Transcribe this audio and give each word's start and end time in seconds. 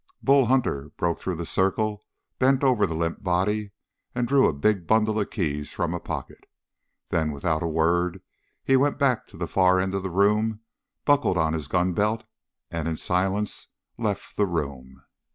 Bull 0.23 0.47
Hunter 0.47 0.89
broke 0.97 1.19
through 1.19 1.35
the 1.35 1.45
circle, 1.45 2.03
bent 2.39 2.63
over 2.63 2.87
the 2.87 2.95
limp 2.95 3.21
body, 3.21 3.69
and 4.15 4.27
drew 4.27 4.47
a 4.49 4.51
big 4.51 4.87
bundle 4.87 5.19
of 5.19 5.29
keys 5.29 5.73
from 5.73 5.93
a 5.93 5.99
pocket. 5.99 6.49
Then, 7.09 7.31
without 7.31 7.61
a 7.61 7.67
word, 7.67 8.23
he 8.63 8.75
went 8.75 8.97
back 8.97 9.27
to 9.27 9.37
the 9.37 9.47
far 9.47 9.79
end 9.79 9.93
of 9.93 10.01
the 10.01 10.09
room, 10.09 10.61
buckled 11.05 11.37
on 11.37 11.53
his 11.53 11.67
gun 11.67 11.93
belt, 11.93 12.23
and 12.71 12.87
in 12.87 12.95
silence 12.95 13.67
left 13.95 14.35
the 14.37 14.47
room. 14.47 15.03